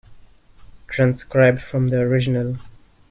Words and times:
Transcribed 0.87 1.61
from 1.61 1.89
the 1.89 1.99
original. 1.99 2.57